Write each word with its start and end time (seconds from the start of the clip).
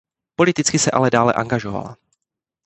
Politicky 0.35 0.79
se 0.79 0.91
ale 0.91 1.09
dále 1.09 1.33
angažovala. 1.33 1.97